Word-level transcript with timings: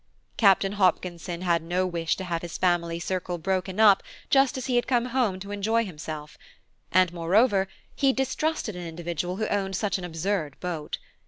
Captain 0.35 0.71
Hopkinson 0.71 1.41
had 1.43 1.61
no 1.61 1.85
wish 1.85 2.15
to 2.15 2.23
have 2.23 2.41
his 2.41 2.57
family 2.57 2.99
circle 2.99 3.37
broken 3.37 3.79
up 3.79 4.01
just 4.31 4.57
as 4.57 4.65
he 4.65 4.75
had 4.75 4.87
come 4.87 5.05
home 5.05 5.39
to 5.39 5.51
enjoy 5.51 5.85
himself, 5.85 6.39
and, 6.91 7.13
moreover, 7.13 7.67
he 7.95 8.11
distrusted 8.11 8.75
an 8.75 8.87
individual 8.87 9.35
who 9.35 9.45
owned 9.49 9.75
such 9.75 9.99
an 9.99 10.03
absurd 10.03 10.59
boat. 10.59 10.97